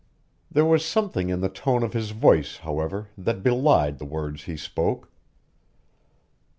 [0.49, 4.57] There was something in the tone of his voice, however, that belied the words he
[4.57, 5.11] spoke.